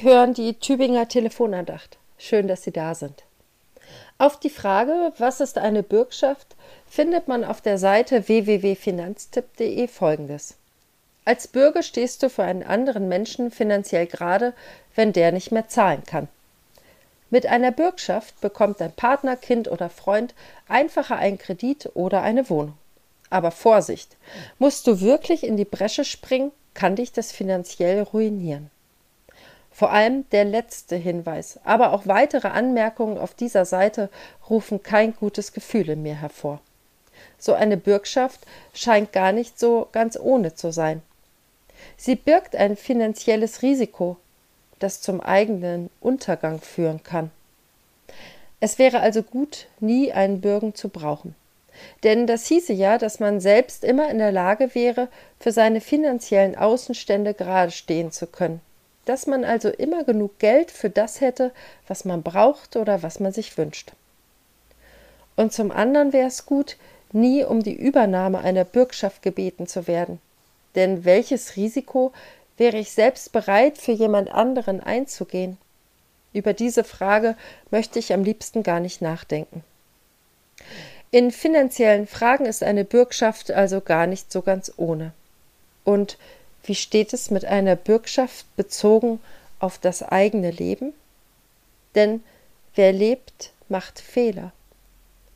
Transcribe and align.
Hören 0.00 0.32
die 0.32 0.54
Tübinger 0.54 1.08
Telefonandacht. 1.08 1.98
Schön, 2.18 2.46
dass 2.46 2.62
Sie 2.62 2.70
da 2.70 2.94
sind. 2.94 3.24
Auf 4.16 4.38
die 4.38 4.48
Frage, 4.48 5.12
was 5.18 5.40
ist 5.40 5.58
eine 5.58 5.82
Bürgschaft, 5.82 6.54
findet 6.88 7.26
man 7.26 7.42
auf 7.42 7.60
der 7.60 7.78
Seite 7.78 8.28
www.finanztipp.de 8.28 9.88
folgendes. 9.88 10.54
Als 11.24 11.48
Bürger 11.48 11.82
stehst 11.82 12.22
du 12.22 12.30
für 12.30 12.44
einen 12.44 12.62
anderen 12.62 13.08
Menschen 13.08 13.50
finanziell 13.50 14.06
gerade, 14.06 14.52
wenn 14.94 15.12
der 15.12 15.32
nicht 15.32 15.50
mehr 15.50 15.66
zahlen 15.66 16.04
kann. 16.06 16.28
Mit 17.28 17.46
einer 17.46 17.72
Bürgschaft 17.72 18.40
bekommt 18.40 18.80
dein 18.80 18.92
Partner, 18.92 19.34
Kind 19.34 19.66
oder 19.66 19.90
Freund 19.90 20.32
einfacher 20.68 21.16
einen 21.16 21.38
Kredit 21.38 21.90
oder 21.94 22.22
eine 22.22 22.48
Wohnung. 22.48 22.78
Aber 23.30 23.50
Vorsicht, 23.50 24.16
musst 24.60 24.86
du 24.86 25.00
wirklich 25.00 25.42
in 25.42 25.56
die 25.56 25.64
Bresche 25.64 26.04
springen, 26.04 26.52
kann 26.72 26.94
dich 26.94 27.10
das 27.10 27.32
finanziell 27.32 28.02
ruinieren. 28.02 28.70
Vor 29.78 29.92
allem 29.92 30.28
der 30.30 30.44
letzte 30.44 30.96
Hinweis, 30.96 31.60
aber 31.62 31.92
auch 31.92 32.08
weitere 32.08 32.48
Anmerkungen 32.48 33.16
auf 33.16 33.32
dieser 33.32 33.64
Seite 33.64 34.08
rufen 34.50 34.82
kein 34.82 35.14
gutes 35.14 35.52
Gefühl 35.52 35.90
in 35.90 36.02
mir 36.02 36.16
hervor. 36.16 36.60
So 37.38 37.52
eine 37.52 37.76
Bürgschaft 37.76 38.40
scheint 38.74 39.12
gar 39.12 39.30
nicht 39.30 39.56
so 39.56 39.86
ganz 39.92 40.18
ohne 40.20 40.56
zu 40.56 40.72
sein. 40.72 41.00
Sie 41.96 42.16
birgt 42.16 42.56
ein 42.56 42.76
finanzielles 42.76 43.62
Risiko, 43.62 44.16
das 44.80 45.00
zum 45.00 45.20
eigenen 45.20 45.90
Untergang 46.00 46.60
führen 46.60 47.04
kann. 47.04 47.30
Es 48.58 48.80
wäre 48.80 48.98
also 48.98 49.22
gut, 49.22 49.68
nie 49.78 50.12
einen 50.12 50.40
Bürgen 50.40 50.74
zu 50.74 50.88
brauchen. 50.88 51.36
Denn 52.02 52.26
das 52.26 52.46
hieße 52.46 52.72
ja, 52.72 52.98
dass 52.98 53.20
man 53.20 53.38
selbst 53.38 53.84
immer 53.84 54.10
in 54.10 54.18
der 54.18 54.32
Lage 54.32 54.74
wäre, 54.74 55.06
für 55.38 55.52
seine 55.52 55.80
finanziellen 55.80 56.56
Außenstände 56.56 57.32
gerade 57.32 57.70
stehen 57.70 58.10
zu 58.10 58.26
können 58.26 58.60
dass 59.08 59.26
man 59.26 59.44
also 59.44 59.70
immer 59.70 60.04
genug 60.04 60.38
Geld 60.38 60.70
für 60.70 60.90
das 60.90 61.20
hätte, 61.20 61.50
was 61.86 62.04
man 62.04 62.22
braucht 62.22 62.76
oder 62.76 63.02
was 63.02 63.20
man 63.20 63.32
sich 63.32 63.56
wünscht. 63.56 63.92
Und 65.34 65.52
zum 65.52 65.70
anderen 65.70 66.12
wäre 66.12 66.28
es 66.28 66.44
gut, 66.44 66.76
nie 67.12 67.42
um 67.42 67.62
die 67.62 67.74
Übernahme 67.74 68.40
einer 68.40 68.64
Bürgschaft 68.64 69.22
gebeten 69.22 69.66
zu 69.66 69.86
werden. 69.86 70.20
Denn 70.74 71.04
welches 71.04 71.56
Risiko 71.56 72.12
wäre 72.58 72.76
ich 72.76 72.92
selbst 72.92 73.32
bereit, 73.32 73.78
für 73.78 73.92
jemand 73.92 74.30
anderen 74.30 74.82
einzugehen? 74.82 75.56
Über 76.34 76.52
diese 76.52 76.84
Frage 76.84 77.34
möchte 77.70 77.98
ich 77.98 78.12
am 78.12 78.24
liebsten 78.24 78.62
gar 78.62 78.80
nicht 78.80 79.00
nachdenken. 79.00 79.64
In 81.10 81.30
finanziellen 81.30 82.06
Fragen 82.06 82.44
ist 82.44 82.62
eine 82.62 82.84
Bürgschaft 82.84 83.50
also 83.50 83.80
gar 83.80 84.06
nicht 84.06 84.30
so 84.30 84.42
ganz 84.42 84.70
ohne. 84.76 85.12
Und 85.84 86.18
wie 86.64 86.74
steht 86.74 87.12
es 87.12 87.30
mit 87.30 87.44
einer 87.44 87.76
Bürgschaft 87.76 88.44
bezogen 88.56 89.20
auf 89.58 89.78
das 89.78 90.02
eigene 90.02 90.50
Leben? 90.50 90.92
Denn 91.94 92.22
wer 92.74 92.92
lebt, 92.92 93.52
macht 93.68 94.00
Fehler. 94.00 94.52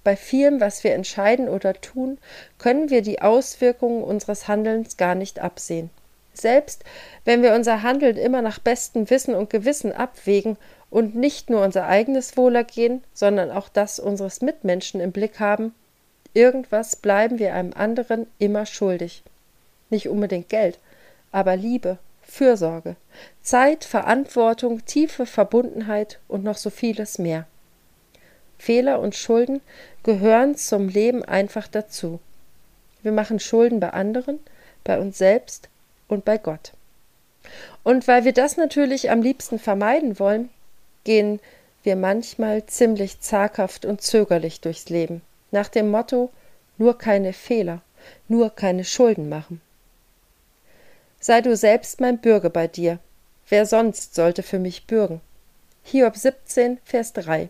Bei 0.05 0.17
vielem, 0.17 0.61
was 0.61 0.83
wir 0.83 0.95
entscheiden 0.95 1.49
oder 1.49 1.75
tun, 1.75 2.19
können 2.59 2.91
wir 2.91 3.03
die 3.03 3.23
Auswirkungen 3.23 4.03
unseres 4.03 4.49
Handelns 4.49 4.97
gar 4.97 5.15
nicht 5.15 5.39
absehen. 5.39 5.91
Selbst 6.35 6.83
wenn 7.25 7.43
wir 7.43 7.55
unser 7.55 7.83
Handeln 7.83 8.17
immer 8.17 8.43
nach 8.43 8.59
bestem 8.59 9.11
Wissen 9.11 9.35
und 9.35 9.51
Gewissen 9.51 9.93
abwägen 9.93 10.57
und 10.91 11.15
nicht 11.15 11.51
nur 11.51 11.63
unser 11.63 11.87
eigenes 11.87 12.37
Wohlergehen, 12.37 13.05
sondern 13.15 13.51
auch 13.51 13.69
das 13.69 14.01
unseres 14.01 14.41
Mitmenschen 14.41 15.01
im 15.01 15.13
Blick 15.13 15.41
haben, 15.41 15.75
irgendwas 16.35 16.97
bleiben 16.97 17.39
wir 17.39 17.55
einem 17.55 17.73
anderen 17.75 18.27
immer 18.39 18.67
schuldig. 18.67 19.23
Nicht 19.91 20.09
unbedingt 20.09 20.49
Geld, 20.49 20.79
aber 21.33 21.57
Liebe, 21.57 21.99
Fürsorge, 22.23 22.97
Zeit, 23.43 23.85
Verantwortung, 23.85 24.85
tiefe 24.87 25.27
Verbundenheit 25.27 26.21
und 26.29 26.45
noch 26.45 26.57
so 26.57 26.71
vieles 26.71 27.19
mehr. 27.19 27.47
Fehler 28.59 29.01
und 29.01 29.17
Schulden 29.17 29.61
gehören 30.05 30.57
zum 30.57 30.89
Leben 30.89 31.25
einfach 31.25 31.67
dazu. 31.67 32.21
Wir 33.03 33.11
machen 33.11 33.41
Schulden 33.41 33.81
bei 33.81 33.91
anderen, 33.91 34.39
bei 34.85 35.01
uns 35.01 35.19
selbst 35.19 35.69
und 36.07 36.25
bei 36.25 36.39
Gott. 36.39 36.73
Und 37.83 38.07
weil 38.07 38.25
wir 38.25 38.33
das 38.33 38.57
natürlich 38.57 39.11
am 39.11 39.21
liebsten 39.21 39.59
vermeiden 39.59 40.21
wollen, 40.21 40.51
gehen 41.03 41.41
wir 41.83 41.97
manchmal 41.97 42.65
ziemlich 42.67 43.21
zaghaft 43.21 43.85
und 43.85 44.01
zögerlich 44.01 44.61
durchs 44.61 44.89
Leben, 44.89 45.23
nach 45.51 45.69
dem 45.69 45.91
Motto 45.91 46.31
nur 46.79 46.97
keine 46.97 47.33
Fehler, 47.33 47.83
nur 48.29 48.51
keine 48.51 48.85
Schulden 48.85 49.29
machen. 49.29 49.61
Sei 51.25 51.41
du 51.41 51.55
selbst 51.55 52.01
mein 52.01 52.19
Bürger 52.19 52.51
bei 52.51 52.67
dir. 52.67 52.99
Wer 53.49 53.65
sonst 53.65 54.17
sollte 54.17 54.43
für 54.43 54.59
mich 54.59 54.89
bürgen? 54.89 55.21
Hiob 55.85 56.17
17, 56.17 56.81
Vers 56.85 57.13
3. 57.13 57.49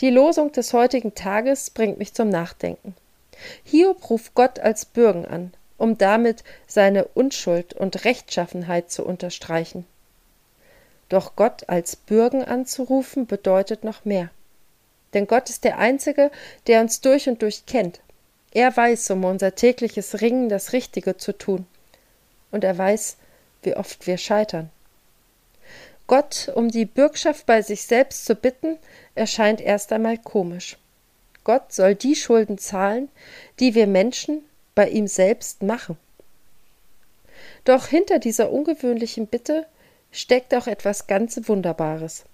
Die 0.00 0.10
Losung 0.10 0.52
des 0.52 0.74
heutigen 0.74 1.14
Tages 1.14 1.70
bringt 1.70 1.96
mich 1.96 2.12
zum 2.12 2.28
Nachdenken. 2.28 2.94
Hiob 3.64 4.10
ruft 4.10 4.34
Gott 4.34 4.58
als 4.58 4.84
Bürgen 4.84 5.24
an, 5.24 5.54
um 5.78 5.96
damit 5.96 6.44
seine 6.66 7.06
Unschuld 7.06 7.72
und 7.72 8.04
Rechtschaffenheit 8.04 8.90
zu 8.90 9.06
unterstreichen. 9.06 9.86
Doch 11.08 11.36
Gott 11.36 11.66
als 11.66 11.96
Bürgen 11.96 12.44
anzurufen 12.44 13.26
bedeutet 13.26 13.84
noch 13.84 14.04
mehr. 14.04 14.28
Denn 15.14 15.26
Gott 15.26 15.48
ist 15.48 15.64
der 15.64 15.78
Einzige, 15.78 16.30
der 16.66 16.82
uns 16.82 17.00
durch 17.00 17.26
und 17.26 17.40
durch 17.40 17.64
kennt. 17.64 18.00
Er 18.52 18.76
weiß 18.76 19.12
um 19.12 19.24
unser 19.24 19.54
tägliches 19.54 20.20
Ringen, 20.20 20.50
das 20.50 20.74
Richtige 20.74 21.16
zu 21.16 21.32
tun 21.32 21.64
und 22.50 22.64
er 22.64 22.76
weiß, 22.76 23.16
wie 23.62 23.76
oft 23.76 24.06
wir 24.06 24.18
scheitern. 24.18 24.70
Gott 26.06 26.50
um 26.54 26.70
die 26.70 26.86
Bürgschaft 26.86 27.46
bei 27.46 27.62
sich 27.62 27.82
selbst 27.82 28.24
zu 28.24 28.34
bitten, 28.34 28.78
erscheint 29.14 29.60
erst 29.60 29.92
einmal 29.92 30.18
komisch. 30.18 30.76
Gott 31.44 31.72
soll 31.72 31.94
die 31.94 32.16
Schulden 32.16 32.58
zahlen, 32.58 33.08
die 33.60 33.74
wir 33.74 33.86
Menschen 33.86 34.42
bei 34.74 34.88
ihm 34.88 35.06
selbst 35.06 35.62
machen. 35.62 35.96
Doch 37.64 37.86
hinter 37.86 38.18
dieser 38.18 38.50
ungewöhnlichen 38.50 39.26
Bitte 39.26 39.66
steckt 40.10 40.54
auch 40.54 40.66
etwas 40.66 41.06
ganz 41.06 41.40
Wunderbares. 41.48 42.24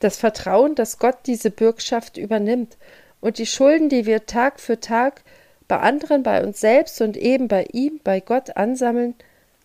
Das 0.00 0.16
Vertrauen, 0.16 0.74
dass 0.74 0.98
Gott 0.98 1.18
diese 1.26 1.50
Bürgschaft 1.50 2.16
übernimmt 2.16 2.76
und 3.20 3.38
die 3.38 3.46
Schulden, 3.46 3.88
die 3.88 4.04
wir 4.04 4.26
Tag 4.26 4.58
für 4.58 4.80
Tag 4.80 5.22
bei 5.68 5.78
anderen, 5.78 6.22
bei 6.22 6.44
uns 6.44 6.60
selbst 6.60 7.00
und 7.00 7.16
eben 7.16 7.46
bei 7.48 7.66
ihm, 7.72 8.00
bei 8.02 8.20
Gott 8.20 8.56
ansammeln, 8.56 9.14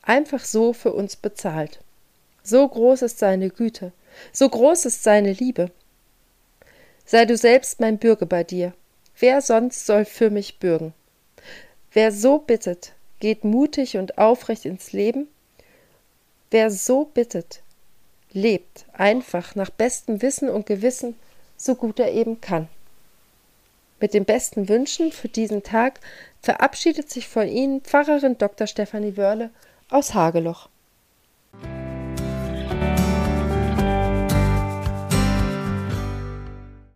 einfach 0.07 0.43
so 0.43 0.73
für 0.73 0.93
uns 0.93 1.15
bezahlt. 1.15 1.79
So 2.43 2.67
groß 2.67 3.01
ist 3.03 3.19
seine 3.19 3.49
Güte, 3.49 3.91
so 4.31 4.47
groß 4.47 4.85
ist 4.85 5.03
seine 5.03 5.33
Liebe. 5.33 5.69
Sei 7.05 7.25
du 7.25 7.37
selbst 7.37 7.79
mein 7.79 7.97
Bürger 7.97 8.25
bei 8.25 8.43
dir. 8.43 8.73
Wer 9.19 9.41
sonst 9.41 9.85
soll 9.85 10.05
für 10.05 10.29
mich 10.29 10.59
bürgen? 10.59 10.93
Wer 11.91 12.11
so 12.11 12.39
bittet, 12.39 12.93
geht 13.19 13.43
mutig 13.43 13.97
und 13.97 14.17
aufrecht 14.17 14.65
ins 14.65 14.91
Leben. 14.91 15.27
Wer 16.51 16.71
so 16.71 17.05
bittet, 17.05 17.61
lebt 18.31 18.85
einfach 18.93 19.55
nach 19.55 19.69
bestem 19.69 20.21
Wissen 20.21 20.49
und 20.49 20.65
Gewissen, 20.65 21.15
so 21.57 21.75
gut 21.75 21.99
er 21.99 22.11
eben 22.13 22.39
kann. 22.39 22.67
Mit 23.99 24.13
den 24.13 24.25
besten 24.25 24.69
Wünschen 24.69 25.11
für 25.11 25.27
diesen 25.27 25.63
Tag 25.63 25.99
verabschiedet 26.41 27.09
sich 27.09 27.27
von 27.27 27.47
Ihnen 27.47 27.81
Pfarrerin 27.81 28.37
Dr. 28.37 28.67
Stefanie 28.67 29.17
Wörle 29.17 29.49
aus 29.89 30.13
Hageloch. 30.13 30.69